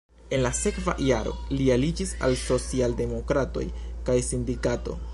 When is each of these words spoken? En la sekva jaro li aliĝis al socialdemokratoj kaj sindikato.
En 0.35 0.39
la 0.45 0.51
sekva 0.59 0.95
jaro 1.07 1.33
li 1.57 1.69
aliĝis 1.75 2.15
al 2.29 2.35
socialdemokratoj 2.47 3.67
kaj 4.09 4.21
sindikato. 4.35 5.03